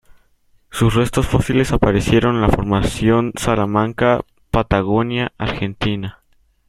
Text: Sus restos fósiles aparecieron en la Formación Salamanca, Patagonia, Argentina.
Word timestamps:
Sus 0.71 0.95
restos 0.95 1.27
fósiles 1.27 1.71
aparecieron 1.73 2.33
en 2.33 2.41
la 2.41 2.49
Formación 2.49 3.33
Salamanca, 3.35 4.21
Patagonia, 4.49 5.31
Argentina. 5.37 6.23